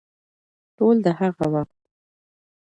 [0.77, 1.77] ټول د هغه وخت